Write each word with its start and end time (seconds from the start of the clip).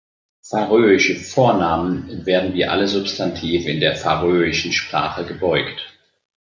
Färöische 0.41 1.13
"Vornamen" 1.15 2.25
werden 2.25 2.55
wie 2.55 2.65
alle 2.65 2.87
Substantive 2.87 3.69
in 3.69 3.79
der 3.79 3.95
färöischen 3.95 4.71
Sprache 4.73 5.23
gebeugt. 5.27 5.93